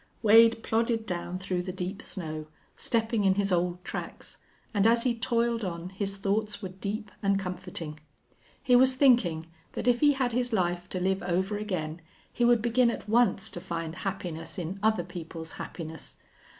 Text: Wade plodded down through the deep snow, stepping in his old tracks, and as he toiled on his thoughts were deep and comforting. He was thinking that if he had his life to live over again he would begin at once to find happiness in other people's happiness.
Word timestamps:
Wade 0.23 0.63
plodded 0.63 1.05
down 1.05 1.37
through 1.37 1.61
the 1.61 1.71
deep 1.71 2.01
snow, 2.01 2.47
stepping 2.75 3.23
in 3.23 3.35
his 3.35 3.51
old 3.51 3.83
tracks, 3.85 4.39
and 4.73 4.87
as 4.87 5.03
he 5.03 5.13
toiled 5.13 5.63
on 5.63 5.89
his 5.89 6.17
thoughts 6.17 6.59
were 6.59 6.69
deep 6.69 7.11
and 7.21 7.37
comforting. 7.37 7.99
He 8.63 8.75
was 8.75 8.95
thinking 8.95 9.45
that 9.73 9.87
if 9.87 9.99
he 9.99 10.13
had 10.13 10.31
his 10.33 10.51
life 10.51 10.89
to 10.89 10.99
live 10.99 11.21
over 11.21 11.55
again 11.55 12.01
he 12.33 12.43
would 12.43 12.63
begin 12.63 12.89
at 12.89 13.07
once 13.07 13.47
to 13.51 13.61
find 13.61 13.97
happiness 13.97 14.57
in 14.57 14.79
other 14.81 15.03
people's 15.03 15.51
happiness. 15.51 16.17